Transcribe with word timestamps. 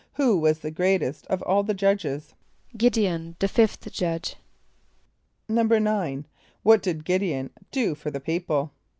= 0.11 0.13
Who 0.13 0.39
was 0.39 0.57
the 0.57 0.71
greatest 0.71 1.27
of 1.27 1.43
all 1.43 1.61
the 1.61 1.75
judges? 1.75 2.33
=[=G][)i]d´e 2.75 3.07
on, 3.13 3.35
the 3.37 3.47
fifth 3.47 3.91
judge.= 3.91 4.35
=9.= 5.47 6.25
What 6.63 6.81
did 6.81 7.05
[=G][)i]d´e 7.05 7.37
on 7.39 7.51
do 7.71 7.93
for 7.93 8.09
the 8.09 8.19
people? 8.19 8.71